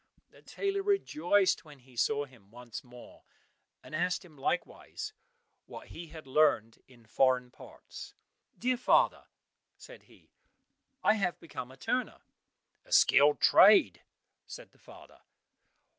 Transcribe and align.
The 0.31 0.41
tailor 0.41 0.81
rejoiced 0.81 1.63
when 1.63 1.77
he 1.77 1.95
saw 1.95 2.25
him 2.25 2.49
once 2.49 2.83
more, 2.83 3.23
and 3.83 3.93
asked 3.93 4.25
him 4.25 4.35
likewise 4.35 5.13
what 5.67 5.89
he 5.89 6.07
had 6.07 6.25
learned 6.25 6.79
in 6.87 7.05
foreign 7.05 7.51
parts. 7.51 8.15
"Dear 8.57 8.77
father," 8.77 9.25
said 9.77 10.05
he, 10.05 10.31
"I 11.03 11.13
have 11.13 11.39
become 11.39 11.69
a 11.69 11.77
turner." 11.77 12.21
"A 12.83 12.91
skilled 12.91 13.41
trade," 13.41 14.01
said 14.47 14.71
the 14.71 14.79
father. 14.79 15.21